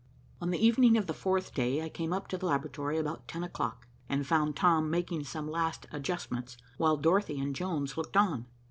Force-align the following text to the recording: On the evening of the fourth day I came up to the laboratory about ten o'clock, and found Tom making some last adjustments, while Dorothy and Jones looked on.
On 0.41 0.49
the 0.49 0.57
evening 0.57 0.97
of 0.97 1.05
the 1.05 1.13
fourth 1.13 1.53
day 1.53 1.83
I 1.85 1.87
came 1.87 2.11
up 2.11 2.27
to 2.29 2.37
the 2.39 2.47
laboratory 2.47 2.97
about 2.97 3.27
ten 3.27 3.43
o'clock, 3.43 3.85
and 4.09 4.25
found 4.25 4.55
Tom 4.55 4.89
making 4.89 5.25
some 5.25 5.47
last 5.47 5.85
adjustments, 5.91 6.57
while 6.77 6.97
Dorothy 6.97 7.39
and 7.39 7.55
Jones 7.55 7.95
looked 7.95 8.17
on. 8.17 8.47